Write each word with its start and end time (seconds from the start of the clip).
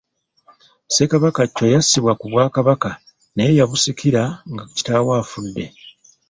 Ssekabaka 0.87 1.41
Chwa 1.55 1.67
yassibwa 1.73 2.13
ku 2.19 2.25
bwakabaka, 2.31 2.89
naye 3.35 3.51
yabusikira 3.59 4.21
nga 4.51 4.63
kitaawe 4.75 5.11
afudde. 5.21 5.63